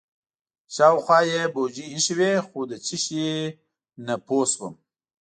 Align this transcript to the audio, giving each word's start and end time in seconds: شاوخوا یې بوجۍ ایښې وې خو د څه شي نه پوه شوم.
شاوخوا 0.75 1.19
یې 1.31 1.41
بوجۍ 1.53 1.85
ایښې 1.93 2.13
وې 2.19 2.31
خو 2.47 2.59
د 2.69 2.73
څه 2.85 2.95
شي 3.03 3.27
نه 4.05 4.15
پوه 4.25 4.45
شوم. 4.51 4.73